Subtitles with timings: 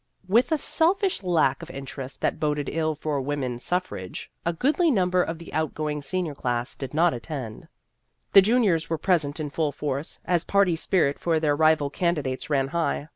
[0.27, 4.89] With a selfish lack of interest that boded ill for woman suf frage, a goodly
[4.89, 7.67] number of the outgoing senior class did not attend.
[8.31, 12.69] The juniors were present in full force, as party spirit for their rival candidates ran
[12.69, 13.09] high.